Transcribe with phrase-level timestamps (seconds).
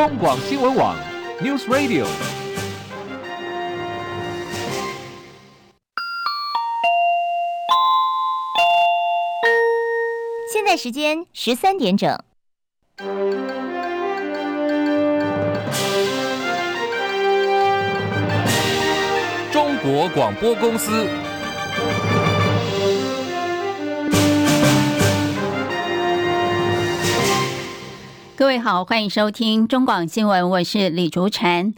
[0.00, 0.96] 中广新闻网
[1.42, 2.06] News Radio。
[10.50, 12.18] 现在时间十三点整。
[19.52, 21.29] 中国广播公司。
[28.40, 31.74] 各位好，欢迎收听中广新闻，我是李竹晨。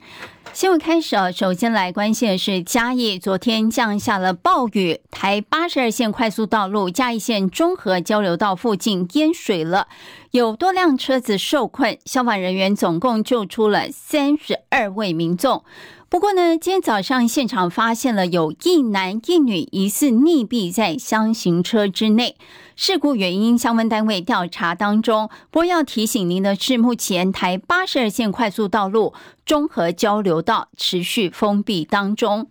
[0.53, 9.89] 新闻开始啊，首先来关心的是嘉义昨天降下了暴雨，台八十二线快速道路嘉义县中和交流道附近淹水了，
[10.31, 15.65] 有多辆车子受困，消防人员总共救出了三十二位民众。
[16.13, 22.37] 不过呢，今天早上现场发现了有一男一女疑似溺毙在箱型车之内，
[22.77, 25.31] 事故原因相关单位调查当中。
[25.51, 29.15] 不过要提醒您的是，目前台八十二线快速道路
[29.47, 32.47] 中和交流道持续封闭当中。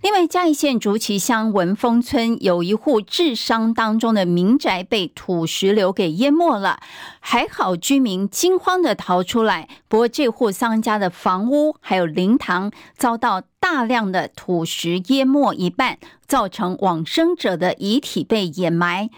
[0.00, 6.78] 另外，嘉义县竹崎乡文峰村有一户治商当中的民宅被土石流给淹没了，
[7.18, 9.68] 还好居民惊慌地逃出来。
[9.88, 19.10] 不过，这户商家的房屋还有灵堂遭到大量的土石淹没一半，造成往生者的遗体被掩埋。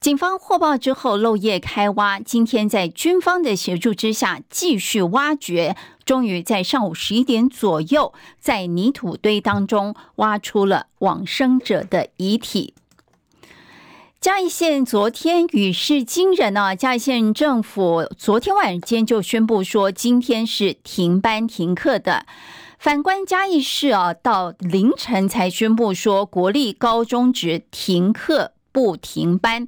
[0.00, 2.20] 警方获报之后，漏夜开挖。
[2.20, 5.74] 今天在军方的协助之下，继续挖掘，
[6.08, 12.72] 终于在上午十一点左右，在泥土堆当中挖出了往生者的遗体。
[14.18, 16.74] 嘉义县昨天雨势惊人啊！
[16.74, 22.24] 嘉义县政府昨天晚间就宣布说，今天是停班停课的。
[22.78, 28.52] 反观嘉义市啊，到凌晨才宣布说，国立高中职停课。
[28.70, 29.66] 不停班，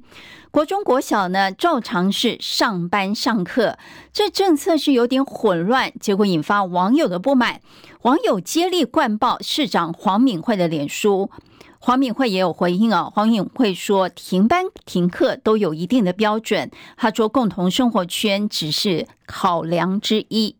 [0.51, 3.77] 国中国小呢照常是上班上课，
[4.11, 7.61] 这政策是有点混乱，结果引发网友的不满，
[8.01, 11.31] 网友接力灌爆市长黄敏惠的脸书，
[11.79, 20.57] 黄敏惠也有回应啊，黄敏惠说停班停课都有一定的标准，他说共同生活圈只是考量之一。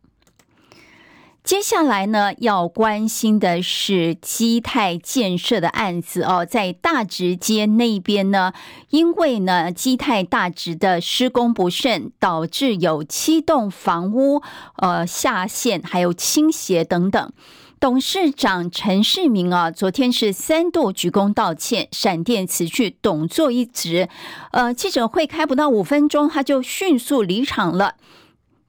[1.44, 8.52] 接下来呢，要关心的是基泰建设的案子哦，在大直街那边呢，
[8.90, 14.40] 因为呢基泰大直的施工不慎，导致有七栋房屋
[14.76, 17.32] 呃下陷，还有倾斜等等。
[17.80, 24.08] 董事长陈世明啊，昨天是三度鞠躬道歉，闪电辞去董座一职。
[24.52, 27.96] 呃，记者会开不到五分钟，他就迅速离场了。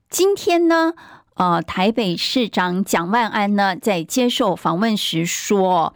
[0.09, 0.93] 今天呢？
[1.35, 5.93] 呃，台北市长蒋万安呢，在接受访问时说，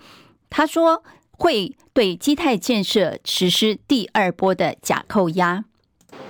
[0.50, 5.64] 他说会对基泰建设实施第二波的假扣押，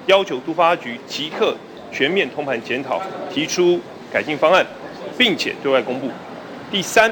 [0.07, 1.55] 要求都发局即刻
[1.89, 3.01] 全面通盘检讨，
[3.31, 3.79] 提出
[4.11, 4.65] 改进方案，
[5.17, 6.09] 并且对外公布。
[6.69, 7.09] 第三，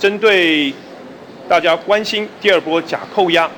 [0.00, 0.74] 针对
[1.48, 3.48] 大家关心第二波假扣押，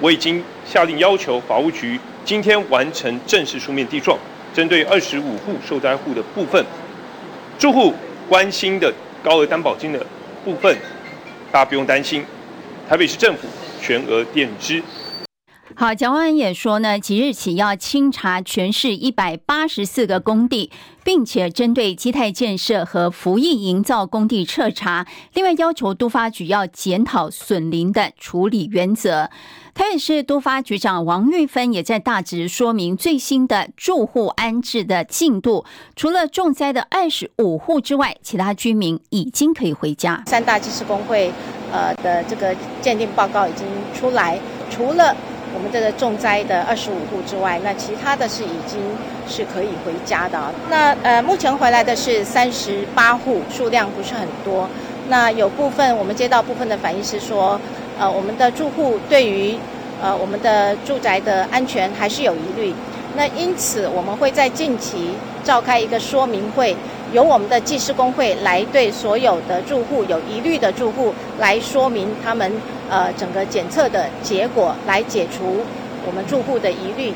[0.00, 4.18] 我已经下令要求法务局今天完成正式书面地状，
[4.52, 6.62] 针对二十五户受灾户的部分。
[7.60, 7.92] 住户
[8.26, 8.90] 关心的
[9.22, 10.06] 高额担保金的
[10.42, 10.74] 部分，
[11.52, 12.24] 大家不用担心，
[12.88, 13.46] 台北市政府
[13.82, 14.82] 全额垫支。
[15.76, 20.70] 好，蒋万安也说呢，即日起要清查全市一百八十四个工地，
[21.10, 25.04] 并且针对基泰建设和福义营造工地彻查，
[25.34, 29.28] 另外要求都发局要检讨损林的处理原则。
[29.74, 35.64] 台北市都发局长王玉芬也在大直说明最新的住户安置的进度，
[35.96, 40.22] 除了重灾的二十五户之外，其他居民已经可以回家。
[40.28, 41.32] 三大技师工会
[41.72, 44.38] 呃的这个鉴定报告已经出来，
[44.70, 45.16] 除了
[45.60, 48.80] 我们这个重灾的二十五户之外，那其他的是已经
[49.28, 50.40] 是可以回家的。
[50.70, 54.66] 那呃目前回来的是三十八户，数量不是很多。
[55.10, 57.60] 那有部分我们接到部分的反应是说。
[58.00, 59.54] 呃，我们的住户对于
[60.00, 62.72] 呃我们的住宅的安全还是有疑虑，
[63.14, 65.10] 那因此我们会在近期
[65.44, 66.74] 召开一个说明会，
[67.12, 72.52] 由我们的技师工会来对所有的住户有疑虑的住户来说明他们
[72.88, 75.58] 呃整个检测的结果，来解除
[76.06, 77.12] 我们住户的疑虑。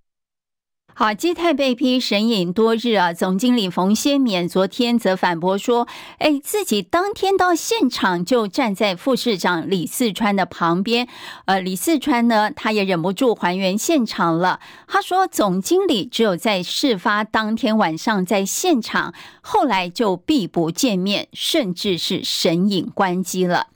[0.97, 5.89] 好，基泰被批神隐多日啊，总经理冯先勉昨天则反驳说
[6.19, 11.09] ：“哎，自己当天到现场就站在副市长李四川的旁边。
[11.47, 14.61] 呃，李四川呢，他也忍不住还原现场了。
[14.87, 23.67] 他说，总经理只有在事发当天晚上在现场，后来就避不见面，甚至是神隐关机了。”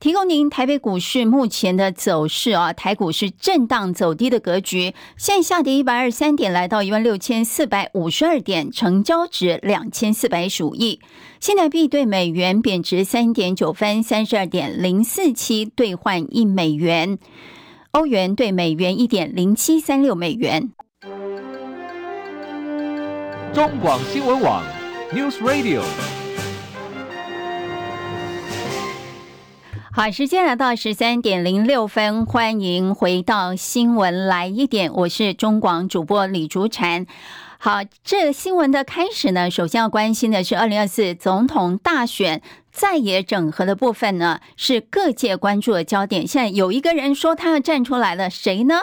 [0.00, 11.00] 提供您台北股市目前的走势啊，台股是震荡走低的格局，现下跌一百二十三点，来到一万六千四百五十二点，成交值两千四百一十五亿。
[11.38, 17.18] 新台币对美元贬值三点九分，三十二点零四七兑换一美元。
[17.90, 20.72] 欧元对美元一点零七三六美元。
[23.52, 24.64] 中广新闻网
[25.12, 25.82] News Radio。
[30.00, 37.06] 好，时间来到十三点零六分，欢迎回到新闻来一点，我是中广主播李竹婵。
[37.58, 42.40] 好，这新闻的开始呢，首先要关心的是二零二四总统大选
[42.72, 46.26] 在野整合的部分呢，是各界关注的焦点。
[46.26, 48.76] 现在有一个人说他要站出来了，谁呢？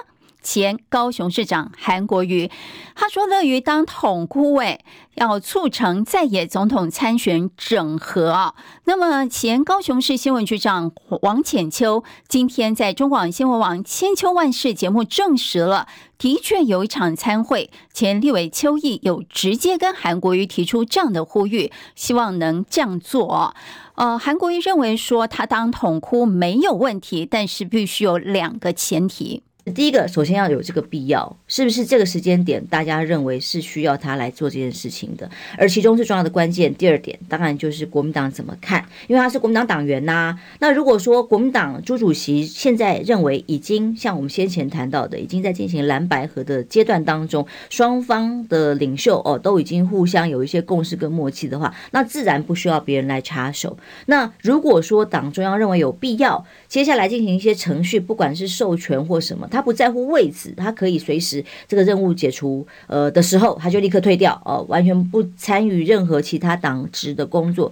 [0.48, 2.50] 前高雄市长韩国瑜，
[2.96, 4.80] 他说乐于当统哭，诶，
[5.16, 8.54] 要促成在野总统参选整合。
[8.86, 15.86] 那么前高雄市新闻局长王浅秋今天在中广新闻网《千秋万世》节目证实了，
[16.18, 23.54] 的确有一场参会，前立委邱毅有直接跟韩国瑜提出这样的呼吁，希望能这样做。
[23.96, 29.44] 呃，韩国瑜认为说他当统哭没有问题，但是必须有两个前提。
[29.74, 35.30] 第一个，首先要有这个必要，是不是这个时间点大家认为是需要他来做这件事情的？
[35.58, 53.78] 而其中最重要的关键，第二点当然就是国民党怎么看，因为他是国民党党员呐、那如果说国民党朱主席现在认为已经像我们先前谈到的，已经在进行蓝白合的阶段当中，双方的领袖哦都已经互相有一些共识跟默契的话，那自然不需要别人来插手。
[54.06, 67.72] 那如果说党中央认为有必要，接下来进行一些程序，不管是授权或什么，他不在乎位置，他可以随时这个任务解除，呃的时候，他就立刻退掉，哦，完全不参与任何其他党职的工作。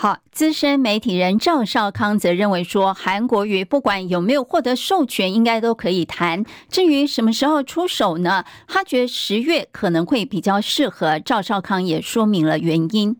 [0.00, 6.44] 好，资深媒体人赵少康则认为说，韩国瑜不管有没有获得授权，应该都可以谈。
[6.68, 8.44] 至于什么时候出手呢？
[8.68, 11.18] 他觉得十月可能会比较适合。
[11.18, 13.16] 赵少康也说明了原因。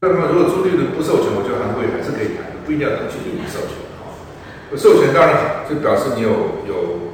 [0.00, 3.74] 那么，如果朱立伦不授权，我觉得韩国瑜还是可以谈的，不一定要等朱立伦授权。
[4.78, 6.30] 授权当然好，就表示你有
[6.70, 7.10] 有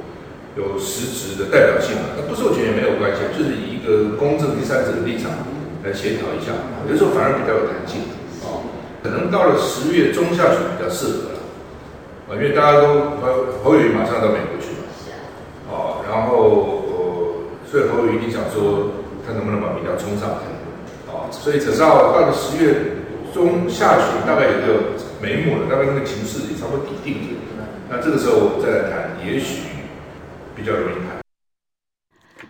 [0.53, 2.13] 有实质的代表性嘛。
[2.13, 5.33] 那不授权也没有关系，就是以一个公正第三者的立场
[5.81, 6.53] 来协调一下。
[6.85, 8.05] 有时候反而比较有弹性
[8.45, 8.61] 啊。
[9.01, 11.41] 可能到了十月中下旬比较适合了
[12.29, 13.25] 啊，因为大家都侯
[13.65, 17.01] 侯友宜马上到美国去嘛，啊，然后呃，
[17.65, 18.93] 所以侯友宜一定想说
[19.25, 20.45] 他能不能把民调冲上来
[21.09, 21.25] 啊。
[21.33, 22.93] 所以等到到了十月
[23.33, 27.67] 中下旬，大概有个眉目了，大概那个情势也差不多底定了。
[27.89, 29.61] 那这个时候再来谈，也许
[30.55, 31.17] 比较容易谈。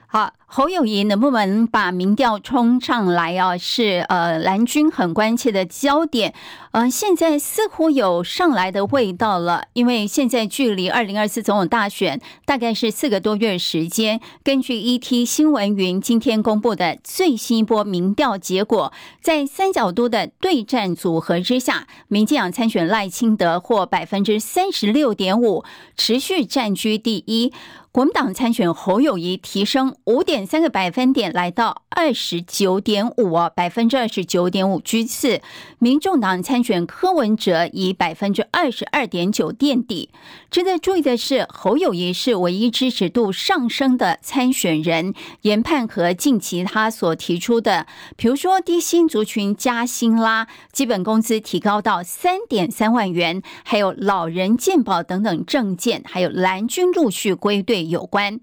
[0.09, 3.57] 好，侯友谊能不能把民调冲上来啊？
[3.57, 6.33] 是呃蓝军很关切的焦点。
[6.71, 14.19] 呃，现在似乎有上来的味道了，因为现在距离二零二四总统大选大概是四个多月时间。
[14.43, 18.91] 根据 ET 新闻云今天公布的最新一波民调结果，
[19.21, 25.63] 在三角都的对战组合之下，民进党参选赖清德获百分之三十六点五，
[25.95, 27.53] 持续占据第一。
[27.89, 35.41] 国民党参选侯友谊提升五点三个百分点，来到二十九点五哦，百分之二十九点五居次。
[35.79, 40.09] 民众党参选柯文哲以百分之二十二点九垫底。
[40.51, 45.13] 值得注意的是，侯友谊是唯一支持度上升的参选人。
[45.43, 47.87] 研判和近期他所提出的，
[48.17, 57.77] 比如说低薪族群加薪啦，基本工资提高到三点三万元，还有老人健保等等政见，还有蓝军陆续归队。
[57.88, 58.41] 有关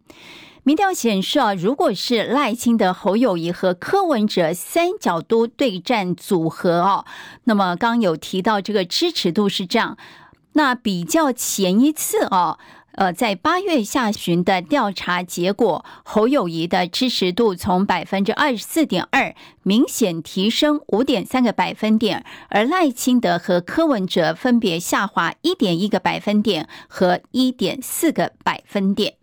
[0.66, 7.04] 民调显示啊，如果是赖清德、侯友谊和柯文哲三角都对战组合哦，
[7.44, 9.98] 那么刚有提到这个支持度是这样，
[10.54, 12.58] 那比较前一次哦，
[12.92, 29.16] 呃，在八月下旬的调查结果，侯友谊的支持度从百分之二十四点二明显提升五点三个百分点，而赖清德和柯文哲分别下滑一点一个百分点和一点四个百分点。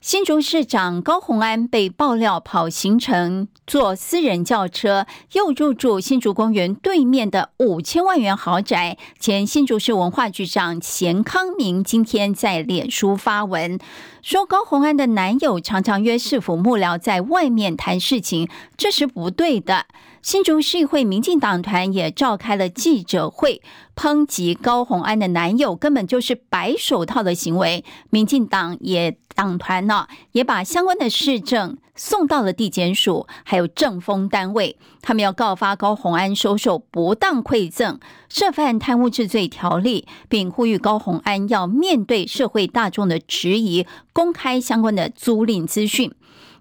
[0.00, 8.96] 新竹市长高虹安被爆料跑行程，坐私人轿车，又入住新竹公园对面的五千万元豪宅。
[9.18, 13.76] 前新竹市文化局长钱康明今天在脸书发文
[14.22, 19.86] 说，高虹安的男友常常约市府幕僚在外面谈事情，这是不对的。
[20.28, 23.62] 新竹市议会民进党团也召开了记者会，
[23.96, 27.82] 抨击高虹安的男友根本就是白手套的行为。
[28.10, 46.12] 民进党也党团呢，也把相关的市政送到了地检署，还有政风单位，他们要告发高虹安收受不当馈赠，涉犯贪污治罪条例，并呼吁高虹安要面对社会大众的质疑，公开相关的租赁资讯。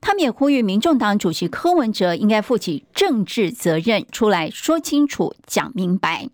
[0.08, 6.30] 他们也呼吁民众党主席柯文哲应该负起政治责任，出来说清楚、讲明白。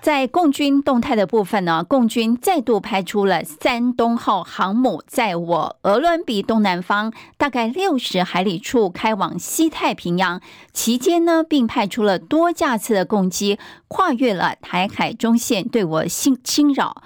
[0.00, 10.40] 在共军动态的部分呢，共军再度派出了山东号航母，在我俄伦比东南方大概六十海里处开往西太平洋，
[10.72, 13.58] 期间呢，并派出了多架次的共机，
[13.88, 17.02] 跨越了台海中线，对我侵侵扰。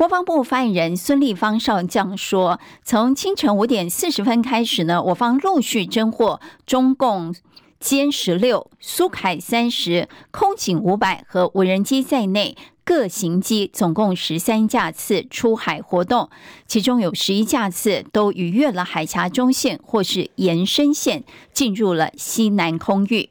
[0.00, 7.34] 国防部发言人孙立方少将说，从清晨五点四十分开始呢，我方陆续侦获中共。
[7.78, 16.30] 歼十六、苏凯三十、空警五百和无人机在内各型机总共十三架次出海活动，
[16.66, 23.28] 其中有十一架次都逾越了海峡中线或是延伸线，进入了西南空域。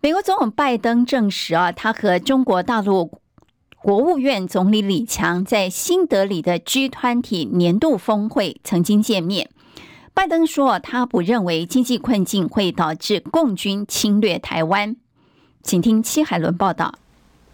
[0.00, 3.19] 美国总统拜登证实啊，他和中国大陆
[3.82, 9.48] 国务院总理李强在新德里的 G 团体年度峰会曾经见面。
[10.12, 14.96] 拜登说，他不认为经济困境会导致共军侵略台湾。
[15.62, 16.96] 请听戚海伦报道。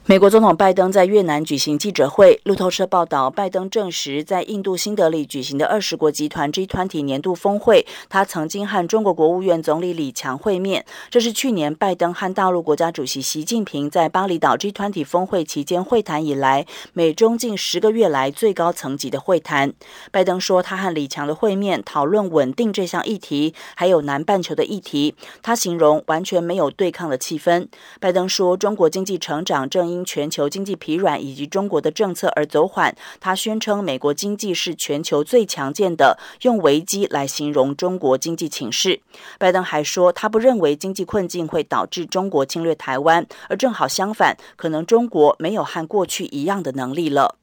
[0.08, 2.40] 美国总统拜登在越南举行记者会。
[2.44, 10.86] 路透社报道，拜登证实，在印度新德里举行的二十国集团 G20 年度峰会，他曾经和中国国务院总理李强会面。
[11.10, 19.72] 这是去年拜登和大陆国家主席习近平在巴厘岛 G20 峰会期间会谈以来，美中近十个月来最高层级的会谈。
[20.12, 25.16] 拜登说，他和李强的会面讨论稳定这项议题，还有南半球的议题。
[25.42, 27.66] 他形容完全没有对抗的气氛。
[27.98, 32.94] 拜登说，中国经济成长正因因全球经济疲软以及中国的政策而走缓。
[33.18, 39.00] 他宣称美国经济是全球最强健的，用危机来形容中国经济情势。
[39.38, 47.36] 拜登还说，他不认为经济困境会导致中国侵略台湾，而正好相反，可能中国没有和过去一样的能力了。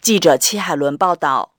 [0.00, 1.52] 记者戚海伦报道。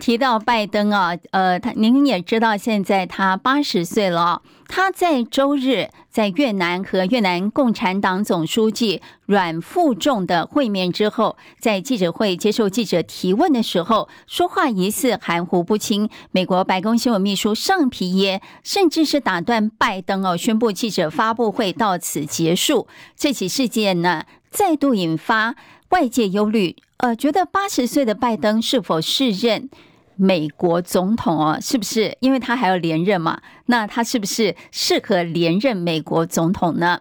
[0.00, 4.42] 提到拜登啊，呃，他您也知道，现在他八十岁了。
[4.68, 16.08] 他在周日在越南和越南共产党总书记阮富仲的会面之后，在记者会接受记者提问的时候，说话疑似含糊不清。
[16.30, 22.86] 美国白宫新闻秘书尚皮耶甚至是打断拜登哦，宣布记者发布会到此结束。
[23.16, 25.56] 这起事件呢，再度引发
[25.88, 29.70] 外界忧虑，呃，觉得八十岁的拜登是否适任？
[30.18, 32.16] 美国总统哦，是不是？
[32.18, 37.00] 因为他还要连任嘛，那他是不是适合连任美国总统呢？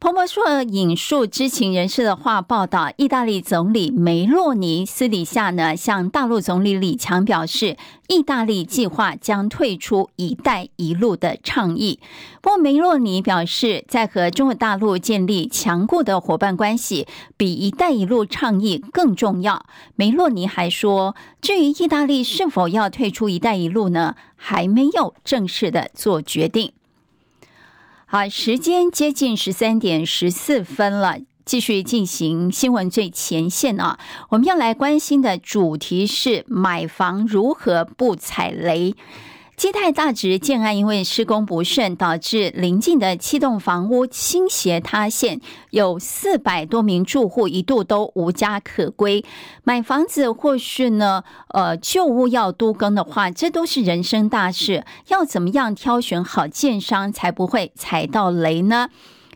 [0.00, 7.76] 彭博社引述知情人士的话报道，意大利总理梅洛尼私底下呢向大陆总理李强表示，
[8.08, 12.00] 意大利计划将退出“一带一路”的倡议。
[12.40, 19.66] 不过梅洛尼表示，在和中国大陆建立强固的伙伴关系，比“一带一路”倡议更重要。
[19.96, 26.72] 梅洛尼还说，至于意大利是否要退出“一带一路”呢，还没有正式的做决定。
[28.12, 34.00] 好，时间接近十三点十四分了，继续进行新闻最前线啊！
[34.30, 38.96] 我们要来关心的主题是买房如何不踩雷。
[39.60, 45.38] 基泰大直建案因为施工不慎，导致邻近的七栋房屋倾斜塌陷，
[45.68, 49.22] 有四百多名住户一度都无家可归。
[49.62, 54.86] 买房子或是呢，呃，旧屋要都更的话，这都是人生大事。
[55.08, 58.88] 要怎么样挑选好建商，才不会踩到雷呢？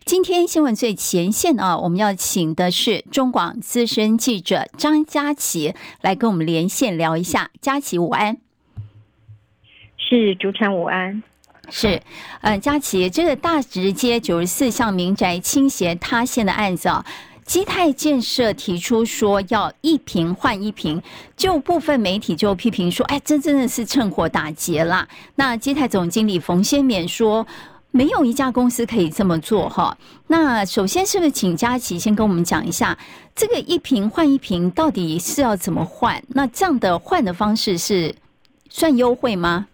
[0.07, 7.51] 今天新闻最前线啊，我们要请的是中广资深记者张佳琪来跟我们连线聊一下。
[7.61, 8.44] 佳琪午安。
[10.07, 11.23] 是主持人午安，
[11.71, 12.01] 是，
[12.43, 17.05] 呃，佳琪，这个大直街九十四巷民宅倾斜塌陷的案子啊，
[17.47, 21.03] 基泰建设提出说要一平换一平，
[21.37, 25.09] 就部分媒体就批评说，哎，这真的是趁火打劫啦。
[25.37, 27.47] 那基泰总经理冯先勉说，
[27.91, 29.97] 没有一家公司可以这么做哈。
[30.27, 32.97] 那首先是不是请佳琪先跟我们讲一下，
[33.35, 36.23] 这个一平换一平到底是要怎么换？
[36.29, 38.15] 那这样的换的方式是
[38.69, 39.67] 算优惠吗？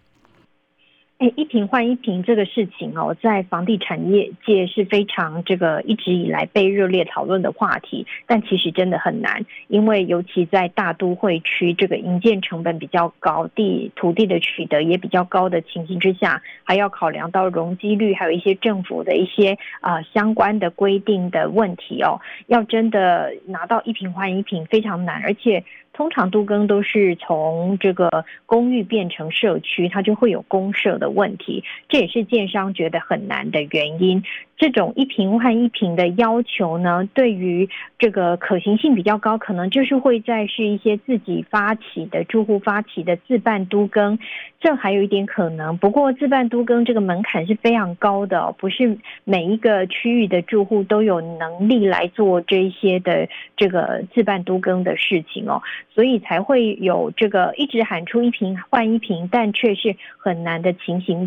[1.21, 25.62] 哎，一坪换一坪这个事情哦，在房地产业界是非常这个一直以来被热烈讨论的话题，但其实真的很难，因为尤其在大都会区，这个营建成本比较高，地土地的取得也比较高的情形之下，还要考量到容积率，还有一些政府的一些啊、相关的规定的问题哦，要真的拿到一坪换一坪非常难，而且。
[25.92, 34.23] 通常都更都是从这个公寓变成社区，它就会有公社的问题，这也是建商觉得很难的原因。
[34.61, 37.67] 这种一瓶换一瓶的要求呢，对于
[37.99, 44.19] 这个可行性比较高，可能就是会在是一些自己发起的住户发起的自办都更，
[44.61, 45.79] 这还有一点可能。
[45.79, 55.62] 不过自办都更这个门槛是非常高的，不是每一个区域的住户都有能力来做这些的这个自办都更的事情哦，
[55.95, 61.26] 所以才会有这个一直喊出一瓶换一瓶，但却是很难的情形。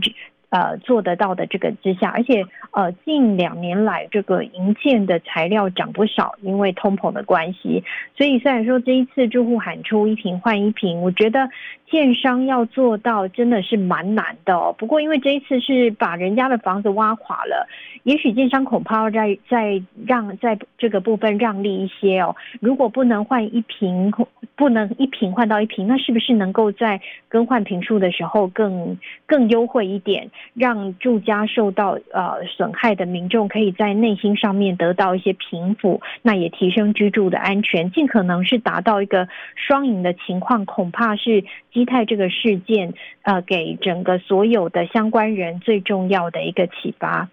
[0.54, 7.84] 呃，做得到的这个之下，而且呃，近两年来这个银建的材料涨不少，因为通膨的关系，
[8.16, 11.50] 所以虽然说这一次住户喊出一瓶换一瓶，我觉得
[11.94, 14.74] 建商要做到真的是蛮难的哦。
[14.76, 17.68] 不过因为这一次是把人家的房子挖垮了，
[18.02, 22.36] 也许建商恐怕要再再让在这个部分让利一些哦。
[22.60, 24.12] 如果不能换一坪，
[24.56, 28.98] 不能一坪换到一坪，那是不是能够在更换坪数的时候更
[29.28, 30.32] 更优惠一点？
[30.56, 40.66] 让住家受到呃损害的民众可以在内心上面得到一些平抚，那也提升居住的安全，尽可能是达到一个双赢的情况。
[40.66, 41.44] 恐怕是
[41.86, 47.30] 泰这个事件呃给整个所有的相关人最重要的一个启发。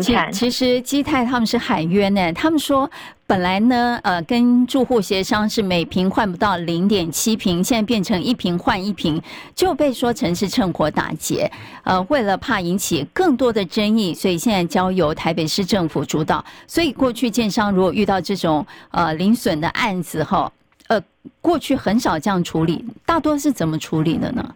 [0.00, 2.90] 其其实基泰他们是喊冤呢，他们说
[3.28, 9.22] 本来呢，呃，跟住户协商是每平换不到零点七平，现在变成一平换一平，
[9.54, 11.48] 就被说成是趁火打劫。
[11.84, 16.44] 呃，为了怕引起更多的争议，所以现在交由台北市政府主导。
[16.66, 20.50] 所以过去建商如果遇到这种呃零损的案子后，
[20.88, 21.02] 呃，
[21.40, 24.54] 过去很少这样处理，大多是怎么处理的呢？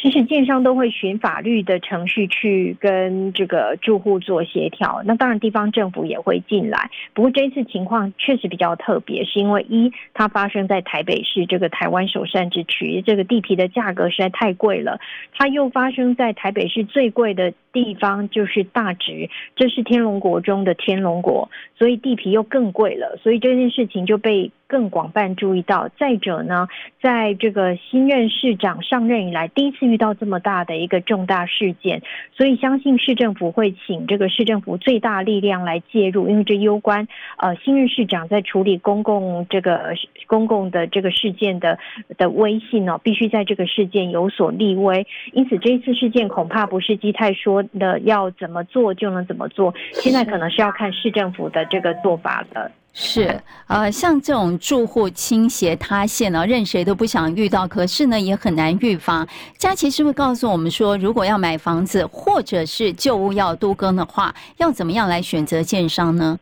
[0.00, 6.88] 其实建商都会循法律的程序去跟这个住户做协调，那当然地方政府也会进来。
[7.14, 15.00] 不过这一次情况确实比较特别，是因为一它发生在台北市这个台湾首善之区，这个地皮的价格实在太贵了；
[15.36, 25.88] 它又发生在台北市最贵的地方，就是大直，这是天龙国中的天龙国，所以地皮又更贵了，所以这件事情就被更广泛注意到。
[25.98, 26.68] 再者呢，
[27.00, 32.02] 在这个新任市长上任以来，第一次遇到这么大的一个重大事件，
[32.36, 39.94] 所以相信市政府会请这个市政府最大力量来介入，因为这攸关呃新任市长在处理公共这个
[40.26, 41.78] 公共的这个事件的
[42.18, 45.06] 的威信哦，必须在这个事件有所立威。
[45.32, 52.70] 因此这一次事件恐怕不是基泰说的要怎么做就能怎么做，现在可能是要看市政府的这个做法的。
[52.92, 59.26] 是，呃，像这种住户倾斜塌陷呢，任谁都不想遇到，可是呢，也很难预防。
[59.56, 66.38] 佳琪是不是告诉我们说，如果要买房子或者是旧屋要都更的话，要怎么样来选择建商呢？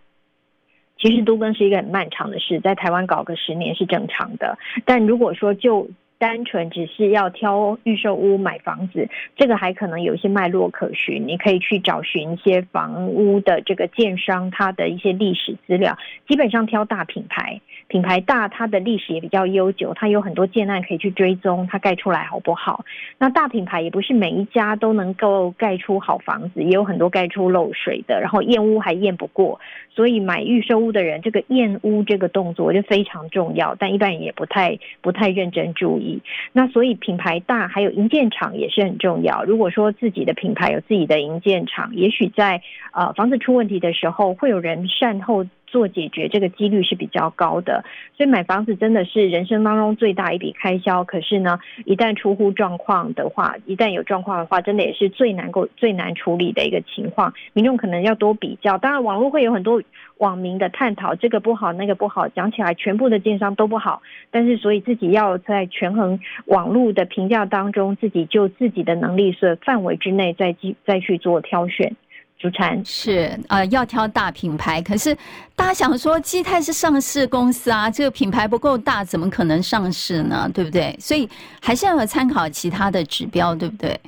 [0.99, 4.57] 其实都更是一个很漫长的事，在台湾搞个十年是正常的。
[4.87, 5.87] 但如果说就
[6.19, 11.27] 单纯只是要挑预售屋买房子，这个还可能有一些脉络可循。
[11.27, 15.99] 你可以去找寻一些房屋的这个建商，他的一些历史资料。
[16.27, 22.85] 基本上挑大品牌，品牌大，它的历史也比较悠久，它有很多建案可以去追踪，它盖出来好不好？
[23.17, 29.61] 那大品牌也不是每一家都能够盖出好房子，也有很多盖出漏水的，然后验屋还验不过。
[29.89, 36.21] 所以买预售屋的人，这个验屋这个动作就非常重要，但一般人也不太不太认真注意。
[36.53, 39.45] 那所以品牌大，还有营建厂也是很重要。
[39.45, 42.61] 如果说自己的品牌有自己的营建厂，也许在
[42.93, 45.47] 呃房子出问题的时候，会有人善后。
[45.67, 47.85] 做解决这个几率是比较高的，
[48.17, 51.05] 所以买房子真的是人生当中最大一笔开销。
[51.05, 57.35] 可是呢，一旦出乎状况的话，一旦有状况的话，真的也是最难够最难处理的一个情况。
[57.53, 59.83] 民众可能要多比较，当然网络会有很多
[60.19, 64.03] 网民的探讨，这个不好，那个不好，讲起来全部的建商都不好。
[64.31, 71.97] 但是所以自己要在权衡网络的评价当中，自己就自己的能力所范围之内再继再去做挑选。
[72.39, 75.17] 主产是呃要挑大品牌，可是
[75.55, 80.49] 大家想说基泰是上市公司啊，这个品牌不够大，怎么可能上市呢？
[80.53, 80.95] 对不对？
[81.01, 81.29] 所以
[81.63, 83.99] 还是要参考其他的指标，对不对？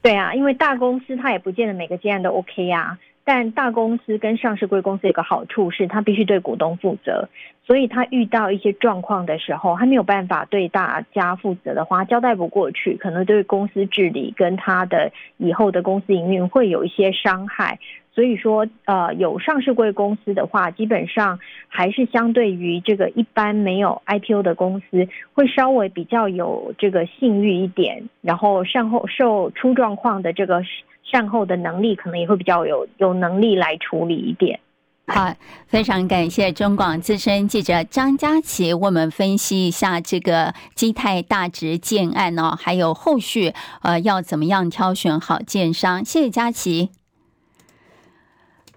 [0.00, 2.98] 对啊，因为大公司它也不见得每个建案都 OK 啊。
[3.24, 7.28] 但大公司跟上市贵公司有个好处是，它必须对股东负责，
[7.64, 17.78] 所以它遇到一些状况的时候，它没有办法对大家负责的话，交代不过去，可能对公司治理跟它的以后的公司营运会有一些伤害。
[18.14, 30.62] 所以说，呃，有上市贵公司的话，基本上还是相对于这个一般没有 IPO 的公司，会稍微比较有这个信誉一点，然后善后受出状况的这个。
[31.02, 34.60] 善后的能力可能也会比较有有能力来处理一点。
[35.08, 35.34] 好，
[35.66, 46.04] 非常感谢中广资深记者张佳琪为我们分析一下这个基泰大直建案哦，还有后续呃要怎么样挑选好建商。
[46.04, 46.90] 谢谢佳琪。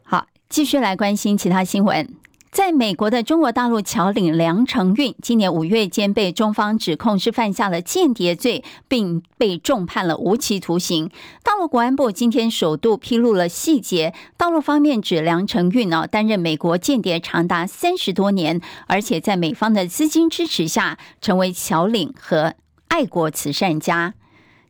[0.04, 2.10] 好，继续来关心其他新闻。
[2.56, 11.12] 在美国的中国大陆侨领梁成运，今年五月间被中方指控是犯下了间谍罪，并被重判了无期徒刑。
[11.44, 22.54] 大陆国安部今天首度披露了细节，大陆方面指梁成运呢担任美国间谍长达三十多年，而且在美方的资金支持下，成为侨领和
[22.88, 24.13] 爱国慈善家。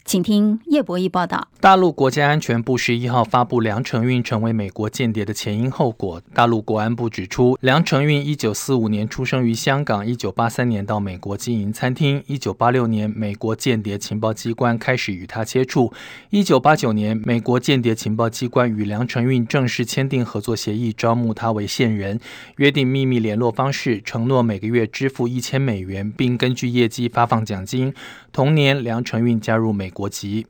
[0.05, 1.47] 请听叶博弈报道。
[1.59, 6.21] 大陆国家安全部十一号发布梁成运成为美国间谍的前因后果。
[6.31, 15.91] 大陆国安部指出，梁成运一九四五年出生于香港，一九八三年到美国经营餐厅，一九八六年美国间谍情报机关开始与他接触，
[16.29, 22.19] 一九八九年美国间谍情报机关与梁成运正式签订合作协议，招募他为线人，
[22.57, 27.91] 约定秘密联络方式，承诺每个月支付一千美元，并根据业绩发放奖金。
[28.31, 30.45] 同年，梁成运加入美国旗。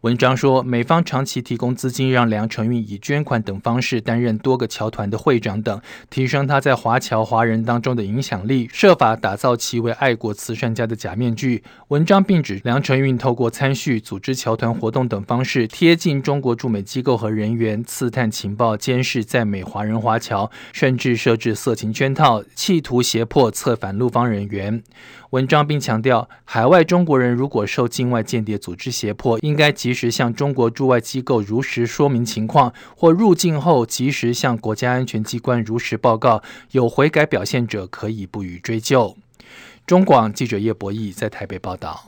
[0.00, 11.62] 文章说，美方长期提供资金，让梁成运以捐款等方式担任多个侨团的会长等，提升他在华侨华人当中的影响力，设法打造其为爱国慈善家的假面具。
[11.88, 24.82] 文章并指梁成运透过参叙、组织侨团活动等方式，贴近中国驻美机构和人员，刺探情报、监视在美华人华侨，甚至设置色情圈套，企图胁迫策反陆方人员。
[25.30, 36.44] 文章并强调，海外中国人如果受境外间谍组织胁迫，应该及及时向中国驻外机构如实说明情况，或入境后及时向国家安全机关如实报告。
[36.70, 39.16] 有悔改表现者可以不予追究。
[39.84, 42.04] 中广记者叶博弈在台北报道。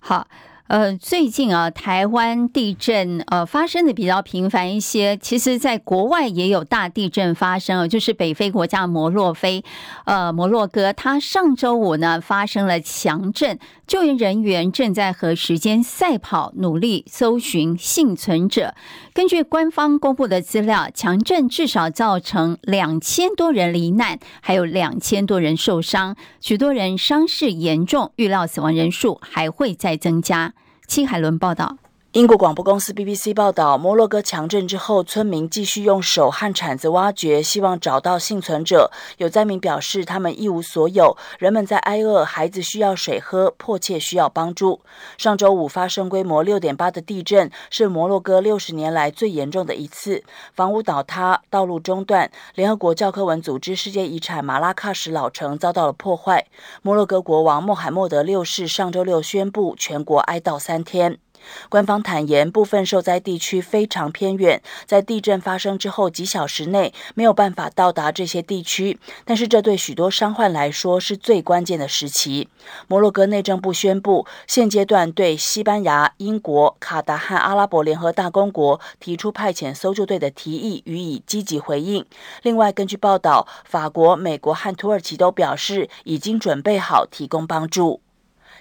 [0.00, 0.26] 好。
[0.70, 5.16] 呃，最近啊，台湾地震呃发生的比较频繁一些。
[5.16, 9.64] 其实，在国外也有大地震发生，就是北非国家摩洛非，
[10.04, 18.76] 呃，摩洛哥，它上周五呢发生了强震，救援人员正在和时间赛跑，努力搜寻幸存者。
[19.12, 30.54] 根据官方公布的资料，强震至少造成两千多人罹难，还有两千多人受伤，许多人伤势严重，预料死亡人数还会再增加。
[30.86, 31.79] 戚海伦报道。
[32.12, 38.90] 英国广播公司 BBC 报道，摩洛哥强震之后，村民继续用手和铲子挖掘，希望找到幸存者。
[39.18, 44.80] 有灾民表示，他们一无所有，人们在挨饿，孩子需要水喝，迫切需要帮助。
[45.18, 56.48] 上周五发生规模六点八的地震，是摩洛哥六十年来最严重的一次，房屋倒塌，道路中断，联合国教科文组织世界遗产马拉喀什老城遭到了破坏。
[56.82, 61.18] 摩洛哥国王穆罕默德六世上周六宣布全国哀悼三天。
[61.68, 68.98] 官方坦言，部分受灾地区非常偏远，在地震发生之后几小时内没有办法到达这些地区。
[69.24, 72.48] 但是，这对许多伤患来说是最关键的时期。
[72.88, 82.04] 摩洛哥内政部宣布，现阶段对西班牙、英国、卡达和阿拉伯联合大公国提出派遣搜救队的提议，予以积极回应。
[82.42, 88.00] 另外，根据报道，法国、美国和土耳其都表示已经准备好提供帮助。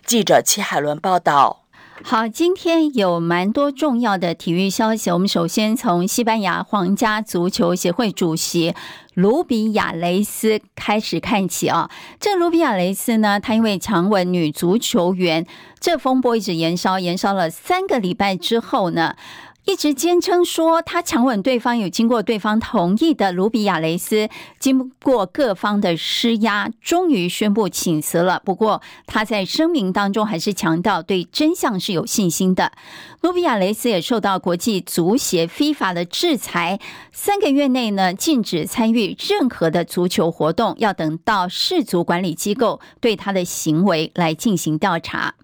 [0.06, 1.66] 记者戚海伦报道。
[2.02, 5.12] 好，今天有蛮多重要的体育消息。
[5.12, 8.74] 我们首先从西班牙皇家足球协会主席
[9.14, 11.92] 卢比亚雷斯开始看起啊。
[12.20, 15.46] 这卢比亚雷斯呢，他因为强吻女足球员，
[15.80, 19.16] 这风波一直延烧，延烧了三个礼拜之后呢，
[19.70, 24.28] 一直坚称说他强吻对方有经过对方同意的卢比亚雷斯，
[24.58, 28.42] 经过各方的施压，终于宣布请辞了。
[28.44, 32.72] 不过他在声明当中还是强调对真相是有信心的。
[33.22, 36.80] 卢比亚雷斯也受到国际足协非法的制裁，
[37.12, 45.36] 三个月内呢，禁止参与任何的足球活动，要等到世足管理机构对他的行为来进行调查。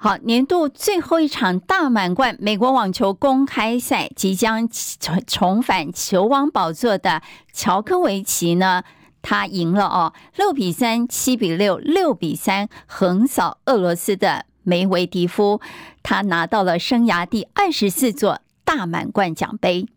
[0.00, 7.20] 好，年度最后一场大满贯美国网球公开赛即将重重返球王宝座的
[7.52, 8.84] 乔科维奇呢，
[9.22, 15.60] 他赢了哦，六比三、七比六、六比三横扫俄罗斯的梅维迪夫，
[16.04, 19.88] 他拿到了生涯第二十四座大满贯奖杯。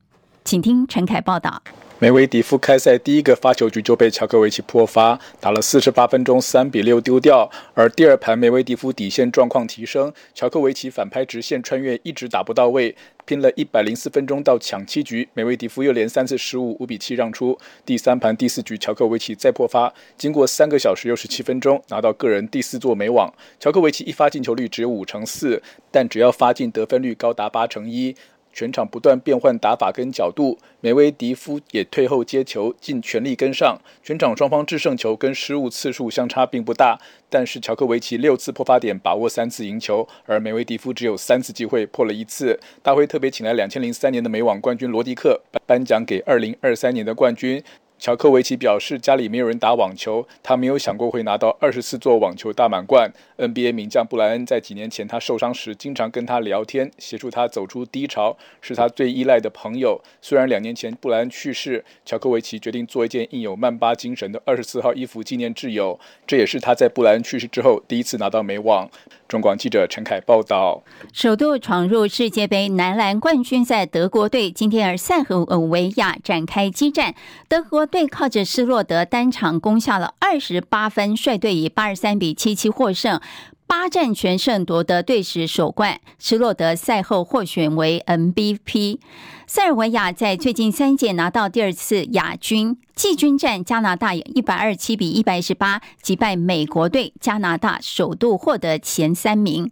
[0.43, 1.61] 请听陈凯报道。
[2.01, 7.47] 梅维迪夫开赛第一个发球局就被乔科维奇破发，打了四十八分钟，三比六丢掉。
[7.75, 17.55] 而第二盘梅维迪夫底线状况提升，乔科维奇反拍直线穿越，一直打不到位，拼了一百零四分钟到抢七局，梅维迪夫又连三次失误，五比七让出。
[17.85, 23.31] 第三盘第四局，乔科维奇再破发，经过三个小时又十七分钟，拿到个人第四座美网。
[23.59, 25.61] 乔科维奇一发进球率只有五成四，
[25.91, 28.15] 但只要发进得分率高达八成一。
[28.53, 33.79] 全场不断变换打法跟角度，梅威迪夫也退后接球，尽全力跟上。
[34.03, 42.59] 全场双方制胜球跟失误次数相差并不大，但是乔克维奇六次破发点把握三次赢球，而梅威迪夫只有三次机会破了一次。
[42.81, 47.63] 大会特别请来两千零三年的美网冠军罗迪克颁奖给二零二三年的冠军。
[48.01, 53.13] 乔科维奇表示，家里没有人打网球，他没有想过会拿到二十四座网球大满贯。
[53.37, 60.01] NBA 名将布莱恩在几年前他受伤时，经常跟他聊天，协助他走出低潮，是他最依赖的朋友。
[60.19, 68.89] 虽然两年前布莱恩去世，乔科维奇决定做一件印有曼巴精神的二十四号衣服纪念挚友，这也是他在布莱恩去世之后第一次拿到美网。
[69.31, 70.83] 中广记者陈凯报道。
[71.13, 77.15] 首度闯入世界杯男篮冠军赛，德国队今天而塞尔维亚展开激战。
[77.47, 83.21] 德国队靠着施洛德单场攻下了二十八分，率队以八十三比七七获胜，
[83.71, 86.01] 八战全胜夺得队史首冠。
[86.19, 88.99] 施洛德赛后获选为 MVP。
[89.47, 99.71] 塞尔维亚在最近三届拿到第二次亚军，季军战加拿大一百二十七比一百一十八击败美国队，加拿大首度获得前三名。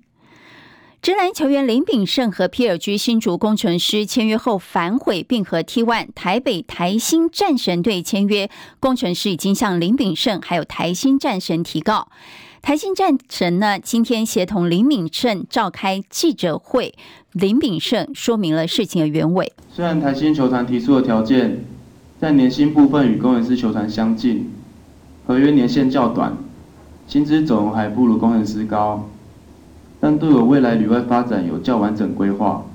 [1.01, 8.49] 职篮球员林炳胜和皮尔居新竹工程师签约后反悔，并和 T1 台北台新战神队签约。
[8.79, 12.07] 工程师已经向林炳胜还有台新战神提告。
[12.61, 16.93] 台新战神呢，今天协同林敏胜召开记者会。
[17.33, 19.53] 林敏胜说明了事情的原委。
[19.71, 21.63] 虽然台新球团提出的条件
[22.19, 24.51] 在年薪部分与工程师球团相近，
[25.27, 26.35] 合约年限较短，
[27.07, 29.07] 薪资总还不如工程师高，
[29.99, 32.65] 但对我未来旅外发展有较完整规划，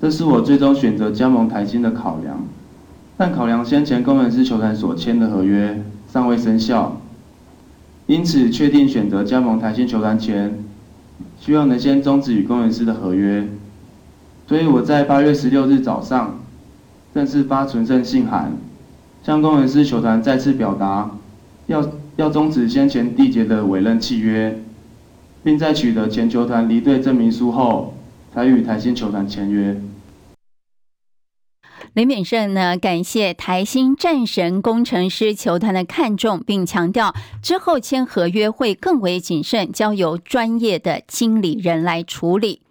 [0.00, 2.44] 这是我最终选择加盟台新的考量。
[3.16, 7.00] 但考量先前工程师球团所签的合约尚未生效，
[8.06, 10.58] 因此确定选择加盟台新球团前。
[11.40, 13.44] 希望能先终止与工程师的合约，
[14.46, 16.38] 所以我在八月十六日早上
[17.12, 18.52] 正式发存证信函，
[19.24, 21.10] 向工程师球团再次表达
[21.66, 21.84] 要
[22.14, 24.56] 要终止先前缔结的委任契约，
[25.42, 27.94] 并在取得前球团离队证明书后，
[28.32, 29.76] 才与台新球团签约。
[31.94, 42.62] 林炳胜呢，感谢台新战神工程师球团的看重，并强调之后签合约会更为谨慎，交由专业的经理人来处理。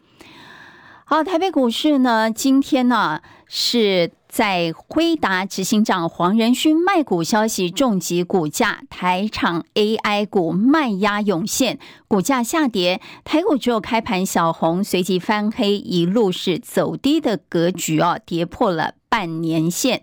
[1.05, 18.95] 好，台北股市呢，今天呢是在辉达执行长黄仁勋卖股消息重击股价，台厂 AI 股卖压涌现，股价下跌，台股只有开盘小红，随即翻黑，一路是走低的格局哦，跌破了。
[19.11, 20.01] 半年线，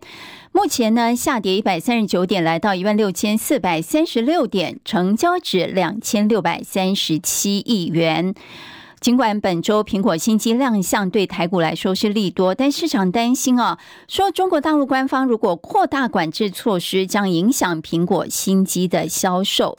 [0.52, 8.34] 目前呢下跌一百三十九点，来到一万六千四百三十六点，成交值两千六百三十七亿元。
[9.00, 19.78] 尽管本周苹果新机亮相对台股来说是利多，但市场担心啊，说中国大陆官方如果扩大管制措施，将影响苹果新机的销售。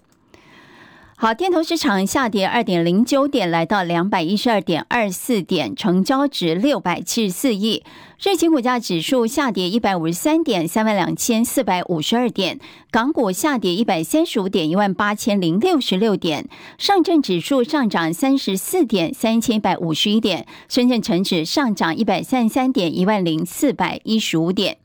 [1.22, 7.84] 好，电投市场下跌二点零九点，来到两百一十二点二四点，成交值六百七十四亿。
[8.24, 12.58] 日经股价指数下跌一百五十三点，三万两千四百五十二点。
[12.90, 16.48] 港股下跌一百三十五点，一万八千零六十六点。
[16.78, 20.48] 上证指数上涨三十四点，三千一百五十一点。
[20.70, 24.78] 深圳成指上涨一百三十三点，一万零四百一十五点。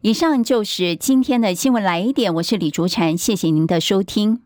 [0.00, 4.40] 以上就是今天的新闻来一点，我是李竹婵，谢谢您的收听。